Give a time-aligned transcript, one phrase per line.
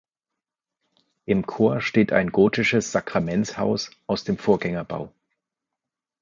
[1.25, 5.13] Im Chor steht ein gotisches Sakramentshaus aus dem Vorgängerbau.